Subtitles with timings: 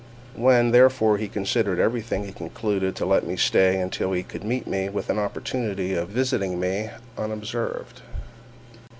[0.33, 4.65] When, therefore, he considered everything he concluded to let me stay until he could meet
[4.67, 6.89] with an opportunity of visiting me
[7.19, 8.01] unobserved.